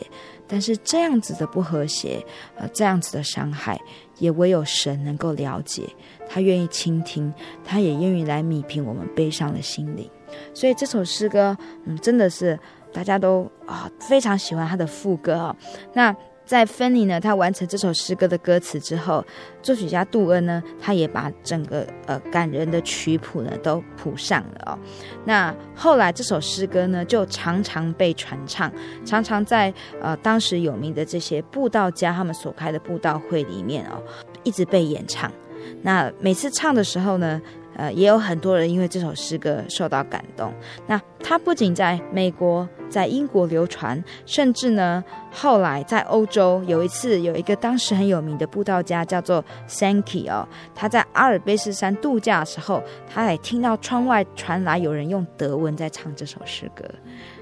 [0.53, 2.23] 但是这样子的不和谐，
[2.57, 3.75] 呃，这样子的伤害，
[4.19, 5.81] 也唯有神能够了解。
[6.29, 7.33] 他愿意倾听，
[7.65, 10.07] 他也愿意来弭平我们悲伤的心灵。
[10.53, 12.59] 所以这首诗歌，嗯，真的是
[12.93, 15.55] 大家都啊、非常喜欢他的副歌啊、
[15.91, 19.25] 那在芬妮呢，他完成这首诗歌的歌词之后，
[19.61, 24.79] 作曲家杜恩呢，他也把整个呃感人的曲谱呢都谱上了哦。
[25.25, 28.71] 那后来这首诗歌呢，就常常被传唱，
[29.05, 34.03] 常常在呃当时有名的这些布道家他们所开的布道会里面哦，
[34.43, 35.31] 一直被演唱。
[35.81, 37.41] 那每次唱的时候呢，
[37.75, 40.53] 呃，也有很多人因为这首诗歌受到感动。
[40.87, 56.83] 那它不仅在美国、在英国流传，甚至呢，后来在欧洲有一次，有一个当时很有名的布道家叫做 Sankey 哦，他在阿尔卑斯山度假的时候，他也听到窗外传来有人用德文在唱这首诗歌，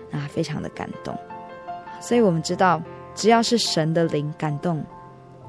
[0.10, 1.18] 那非常的感动。
[2.00, 2.82] 所以我们知道，
[3.14, 4.84] 只要是神的灵感动，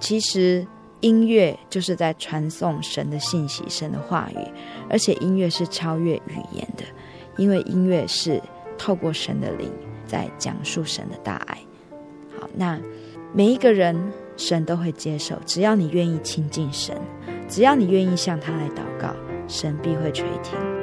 [0.00, 0.66] 其实。
[1.02, 4.38] 音乐就是在传送神的信息、神的话语，
[4.88, 6.84] 而且音乐是超越语言的，
[7.36, 8.40] 因为音乐是
[8.78, 9.70] 透过神的灵
[10.06, 11.58] 在讲述神的大爱。
[12.40, 12.80] 好，那
[13.34, 13.94] 每一个人
[14.36, 16.96] 神都会接受，只要你愿意亲近神，
[17.48, 19.14] 只要你愿意向他来祷告，
[19.48, 20.81] 神必会垂听。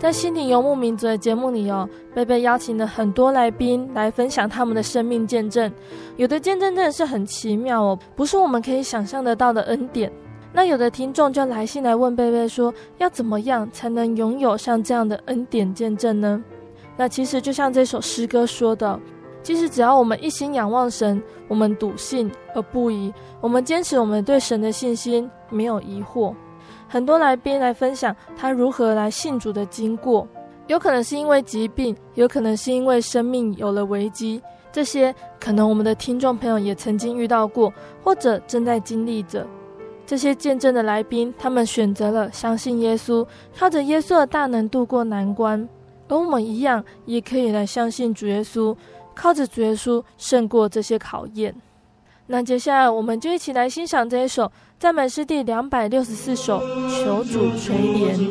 [0.00, 5.70] 在心灵游牧民族的节目里哦，贝贝邀请了很多来宾来分享他们的生命见证，
[6.16, 10.10] 有的见证真的是很奇妙哦，不是我们可以想象得到的恩典。
[10.54, 16.42] 那有的听众就来信来问贝贝说，要怎么样才能拥有像这样的恩典见证呢？
[16.96, 18.98] 那其实就像这首诗歌说的，
[19.42, 26.34] 其实只要我们一心仰望神，我们笃信而不疑，我们坚持我们对神的信心，没有疑惑。
[26.92, 30.26] 很多来宾来分享他如何来信主的经过，
[30.66, 37.72] 有可能是因为疾病，有可能是因为生命有了危机，这些可能我们的听众朋友也曾经遇到过，
[38.02, 39.46] 或者正在经历着。
[40.04, 43.24] 这些见证的来宾，他们选择了相信耶稣，
[43.56, 45.68] 靠着耶稣的大能度过难关，
[46.08, 48.76] 而我们一样也可以来相信主耶稣，
[49.14, 51.54] 靠着主耶稣胜过这些考验。
[52.32, 54.50] 那接下来我们就一起来欣赏这一首。
[54.78, 56.60] 赞美诗第两百六十四首，
[57.04, 58.30] 求主垂怜。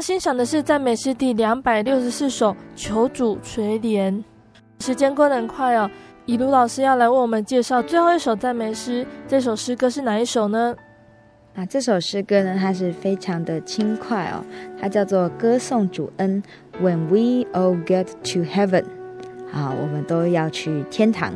[0.00, 4.10] 欣赏的是赞美诗第两百六十四首《求主垂怜》。
[4.80, 5.90] 时间过得很快哦，
[6.24, 10.74] 以卢老师要来为我们介绍最后一首赞美诗，这首诗歌是哪一首呢？
[11.54, 14.42] 啊这首诗歌呢，它是非常的轻快哦，
[14.80, 16.42] 它叫做《歌颂主恩》
[16.82, 18.84] ，When we all get to heaven，
[19.52, 21.34] 好，我们都要去天堂。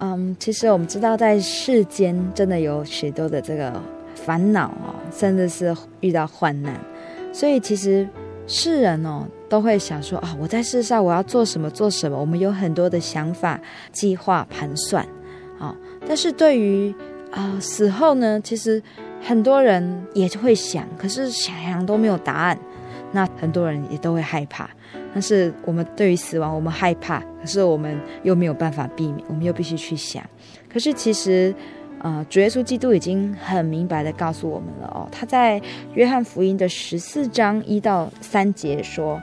[0.00, 3.80] 嗯，其实我们知道，在世间真的有许多的这个
[4.14, 6.74] 烦恼哦，甚至是遇到患难，
[7.32, 8.08] 所以其实
[8.46, 13.60] 世人哦都会想说啊，我在世上我要做什么做什么，我们有很多的想法、
[13.92, 15.06] 计划、盘算
[15.58, 15.74] 啊，
[16.06, 16.94] 但是对于
[17.30, 18.82] 啊死后呢，其实。
[19.20, 22.56] 很多人也会想，可是想想都没有答案。
[23.10, 24.70] 那很多人也都会害怕。
[25.12, 30.22] 但是我们对于死亡，我们害怕，可是我们又没有办法避免，我们又必须去想。
[30.72, 31.52] 可是其实，
[32.00, 35.08] 呃，主耶稣基督已经很明白的告诉我们了哦。
[35.10, 35.60] 他在
[35.94, 39.20] 约翰福音的十四章一到三节说。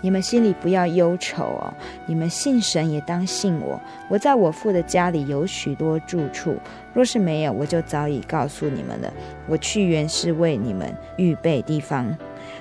[0.00, 1.74] 你们心里不要忧愁哦，
[2.06, 3.80] 你们信神也当信我。
[4.08, 6.54] 我在我父的家里有许多住处，
[6.94, 9.12] 若是没有，我就早已告诉你们了。
[9.48, 12.16] 我去原是为你们预备地方。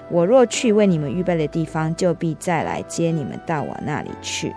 [0.10, 4.51] 我若去为你们预备的地方，就必再来接你们到我那里去。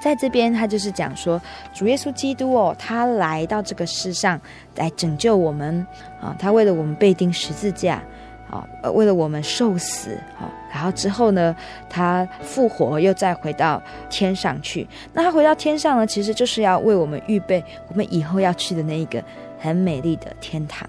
[0.00, 1.40] 在这边，他就是讲说，
[1.72, 4.40] 主耶稣基督哦，他来到这个世上
[4.76, 5.86] 来拯救我们
[6.20, 8.02] 啊，他为了我们被钉十字架。
[8.48, 11.54] 啊，为了我们受死，啊，然后之后呢，
[11.90, 14.86] 他复活，又再回到天上去。
[15.12, 19.20] 那他回到天上呢，其实就是要为我们预备我们以后要去的那一个
[19.58, 20.88] 很美丽的天堂。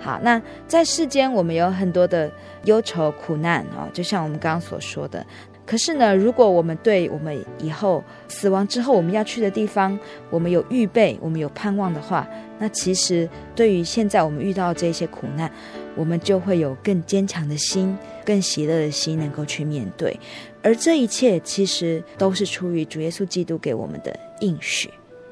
[0.00, 2.30] 好，那在世间我们有很多的
[2.64, 5.22] 忧愁苦难啊，就像我们刚刚所说的。
[5.66, 9.98] 可是呢，如果我们对我们以后死亡之后我们要去的地方，
[10.30, 12.26] 我们有预备，我们有盼望的话，
[12.60, 15.50] 那其实对于现在我们遇到这些苦难，
[15.96, 20.16] 我们就会有更坚强的心、更喜乐的心，能够去面对。
[20.62, 24.88] 而这一切其实都是出于主耶稣基督给我们的应许。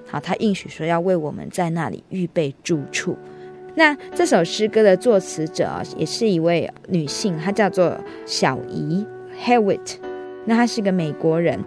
[0.08, 3.16] 好，他应许说要为我们在那里预备住处。
[3.76, 9.04] 那这首诗歌的作词者啊，也是一位女性，她叫做小姨
[9.44, 10.13] Hewitt。
[10.46, 11.58] 那她是个美国人，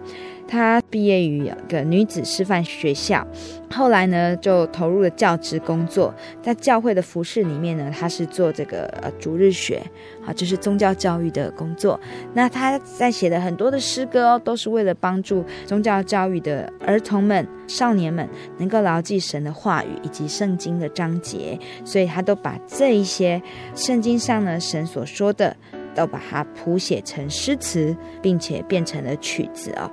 [0.46, 3.26] 她毕业于一个女子师范学校，
[3.74, 9.82] 后来呢就投入了教职工作，在教会的服饰里面呢，她是做这个呃逐日学，
[10.24, 11.98] 啊，就是宗教教育的工作。
[12.34, 23.42] 那她在写的很多的诗歌哦，都是为了帮助宗教教育的儿童们、少年们能够牢记神的话语以及圣经的章节，所以她都把这一些
[23.74, 25.56] 圣经上呢神所说的。
[25.98, 29.90] 都把它谱写成诗词，并且变成了曲子哦。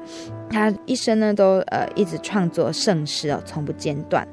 [0.49, 4.27] 他一生呢都呃一直创作圣诗哦，从不间断。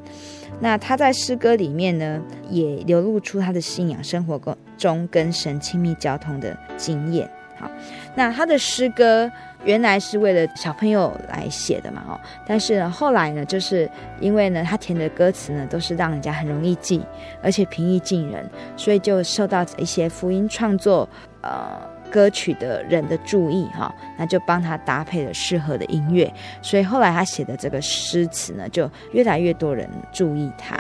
[0.61, 2.21] 那他在诗歌里面呢，
[2.51, 4.39] 也流露出他的信仰生活
[4.77, 7.29] 中跟神亲密交通的经验。
[7.59, 7.71] 好，
[8.15, 9.31] 那他的诗歌
[9.65, 13.91] 原来是为了小朋友来写的嘛，哦，但是呢后来呢，就是
[14.21, 17.03] 因为呢他填的歌词呢都是让人家很容易记，
[17.43, 21.09] 而且平易近人，所以就受到一些福音创作。
[21.45, 21.77] 呃，
[22.09, 30.79] 歌曲的人的注意哈，那就帮他搭配了适合的音乐，所以后来他写的这个诗词呢，就越来越多人注意他。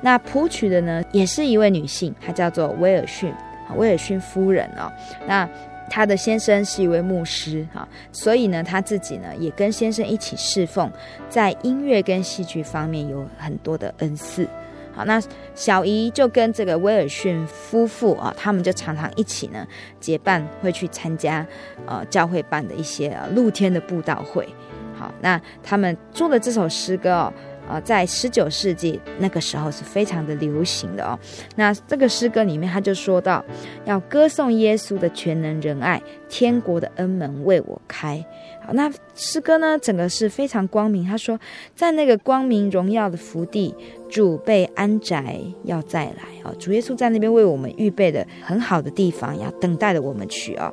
[0.00, 3.34] 那谱曲的呢，也是一位女性，她叫做威尔逊，
[3.74, 4.88] 威尔逊夫人哦。
[5.26, 5.48] 那
[5.88, 10.90] 她的先生是一位牧师哈，所以呢，她自己呢也跟先生一起侍奉，
[11.28, 14.48] 在音乐跟戏剧方面有很多的恩赐。
[14.94, 15.22] 好，那
[15.54, 19.64] 小姨就跟这个威尔逊夫妇啊，他们就常常一起呢
[20.00, 21.46] 结伴会去参加
[21.86, 24.48] 呃教会办的一些露天的布道会。
[24.96, 27.32] 好，那他们做的这首诗歌哦，
[27.68, 31.18] 呃，在十九世纪那个时候是非常的流行的哦。
[31.56, 33.44] 那这个诗歌里面他就说到，
[33.84, 38.24] 要歌颂耶稣的全能仁爱，天国的恩门为我开。
[38.64, 41.04] 好，那诗歌呢整个是非常光明。
[41.04, 41.38] 他说，
[41.74, 43.74] 在那个光明荣耀的福地。
[44.10, 46.54] 主被安宅，要再来哦。
[46.58, 50.72] 主耶稣在那边为我们预备的很好的地方，要等待着我们去哦。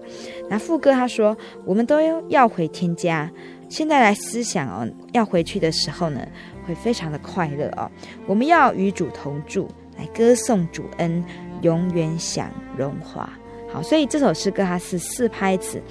[0.49, 1.35] 那副歌他说，
[1.65, 3.29] 我们都要回天家。
[3.67, 6.25] 现在来思想哦，要回去的时候呢，
[6.65, 7.89] 会非常的快乐哦。
[8.25, 11.23] 我们要与主同住，来歌颂主恩，
[11.61, 13.29] 永远享荣华。
[13.71, 15.81] 好，所以这首诗歌它是四拍子。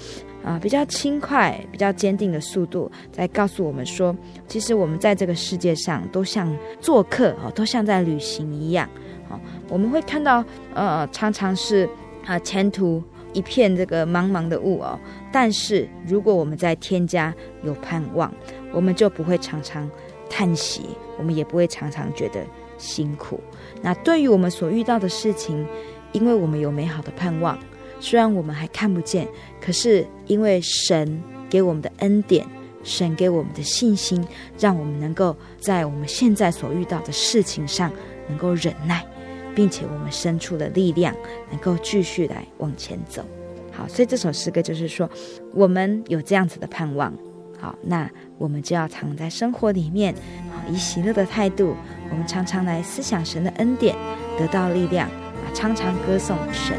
[0.44, 4.14] 啊，比较轻快、比较坚定的速度，在告诉我们说，
[4.46, 8.86] 其实我们在这个世界上都像做客哦，都像在旅行一样。
[9.30, 10.44] 哦，我们会看到，
[10.74, 11.88] 呃，常常是
[12.26, 13.02] 啊前途
[13.32, 15.00] 一片这个茫茫的雾哦。
[15.32, 18.30] 但是如果我们在天家有盼望，
[18.70, 19.90] 我们就不会常常
[20.28, 20.82] 叹息，
[21.18, 22.44] 我们也不会常常觉得
[22.78, 23.40] 辛苦。
[23.82, 25.66] 那对于我们所遇到的事情，
[26.12, 27.58] 因为我们有美好的盼望。
[28.00, 29.26] 虽然我们还看不见，
[29.60, 32.46] 可是因为神给我们的恩典，
[32.82, 34.22] 神给我们的信心，
[34.58, 37.90] 让我们能够在我们现在所遇到的事情上
[38.28, 39.02] 能够忍耐，
[39.54, 41.14] 并且我们生出了力量，
[41.50, 43.24] 能够继续来往前走。
[43.72, 45.08] 好，所以这首诗歌就是说，
[45.54, 47.12] 我们有这样子的盼望。
[47.64, 48.06] 好，那
[48.36, 50.14] 我们就要藏在生活里面，
[50.52, 51.74] 好，以喜乐的态度，
[52.10, 53.96] 我们常常来思想神的恩典，
[54.38, 56.76] 得到力量，啊，常常歌颂神。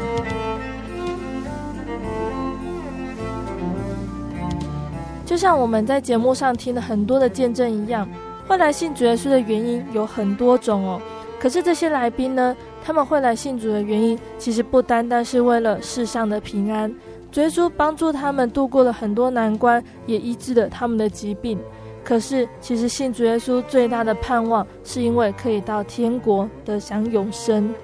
[5.24, 8.08] 就像我们在节目上听了很多的见证一样，
[8.46, 11.02] 会来信主耶稣的原因有很多种哦。
[11.40, 16.94] 可是这些来宾呢，他们会来信主的原因，其实不单单是为了世上的平安。
[17.36, 21.58] 主耶稣帮助他们度过了很多难关，也医治了他们的疾病。
[22.02, 27.74] 可是，其实信主耶稣最大的盼望，是因为可以到天国得享永生。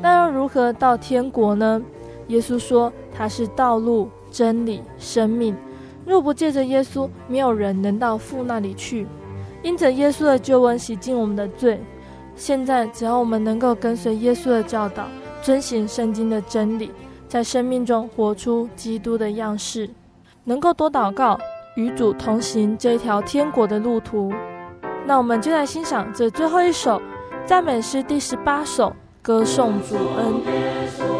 [0.00, 1.82] 那要如何到天国呢？
[2.28, 5.54] 耶稣说他是道路、真理、生命。
[6.06, 9.06] 若不借着耶稣，没有人能到父那里去。
[9.62, 11.78] 因着耶稣的救恩洗净我们的罪。
[12.34, 15.06] 现在，只要我们能够跟随耶稣的教导，
[15.42, 16.90] 遵行圣经的真理，
[17.36, 19.90] 在生命中活出基督的样式，
[20.44, 21.38] 能够多祷告，
[21.74, 24.32] 与主同行这条天国的路途。
[25.04, 26.98] 那我们就来欣赏这最后一首
[27.44, 31.15] 赞美诗第十八首，歌颂主恩。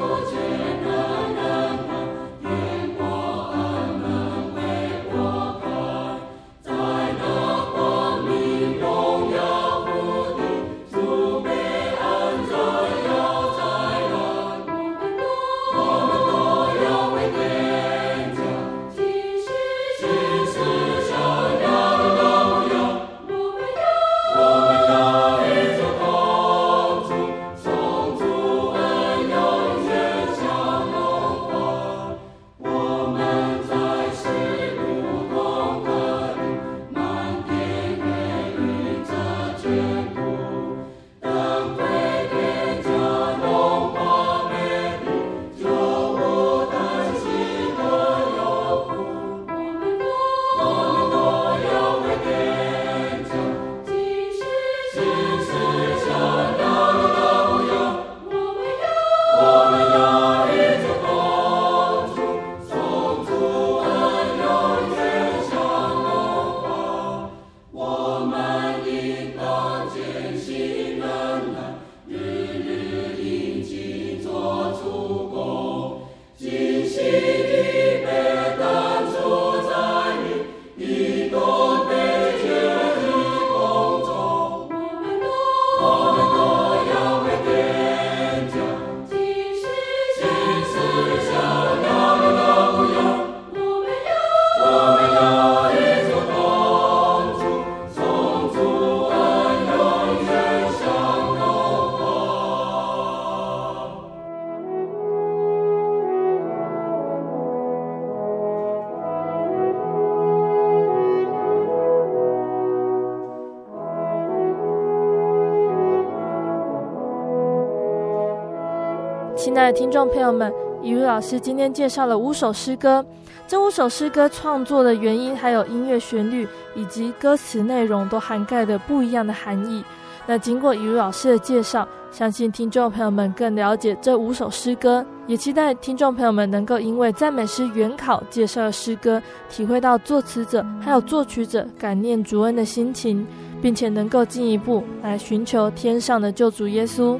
[119.66, 123.04] 爱的听众朋友们，以如老师今天介绍了五首诗歌，
[123.48, 126.46] 这五首诗歌创作的原因，还有音乐旋律
[126.76, 129.84] 以及歌词内容，都涵盖了不一样的含义。
[130.24, 143.26] 那经过以如老师的介绍，相信听众朋友们更了解这五首诗歌，也期待听众朋友们能够因为赞美诗原考介绍的诗歌，体会到作词者还有作曲者感念主恩的心情，
[143.60, 147.18] 并且能够进一步来寻求天上的救主耶稣。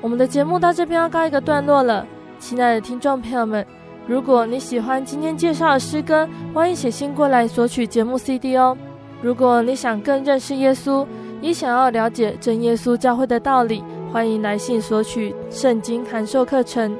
[0.00, 2.06] 我们的节目到这边要告一个段落了，
[2.38, 3.66] 亲爱的听众朋友们，
[4.06, 8.76] 如果你喜欢今天介绍的诗歌，欢迎写信过来索取节目 CD 哦。
[9.20, 11.04] 如果你想更认识耶稣，
[11.40, 13.82] 也想要了解真耶稣教会的道理，
[14.12, 16.96] 欢迎来信索取圣经函授课程。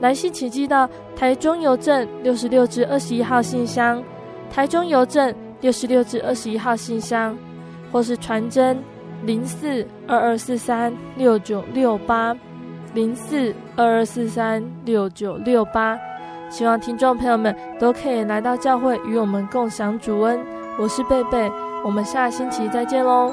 [0.00, 4.00] 来信请寄到台中邮政六十六至二十一号信箱，
[4.52, 7.36] 台中邮政六十六至二十一号信箱，
[7.90, 8.78] 或是传真。
[9.24, 12.36] 零四二二四三六九六八，
[12.94, 15.98] 零四二二四三六九六八，
[16.50, 20.38] 希望听众朋友们都可以来到教会与我们共享主恩。
[20.78, 21.50] 我是贝贝，
[21.84, 23.32] 我们下星期再见喽。